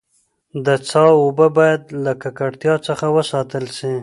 د 0.65 0.67
څاه 0.87 1.11
اوبه 1.23 1.47
باید 1.57 1.81
له 2.03 2.11
ککړتیا 2.21 2.75
څخه 2.87 3.05
وساتل 3.17 3.65
سي. 3.77 3.93